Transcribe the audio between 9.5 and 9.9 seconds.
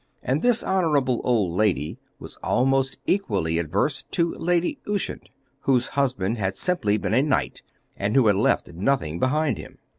him.